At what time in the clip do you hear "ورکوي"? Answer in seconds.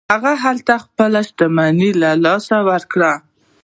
2.69-3.13